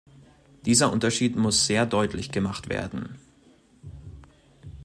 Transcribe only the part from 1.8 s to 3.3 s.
deutlich gemacht werden.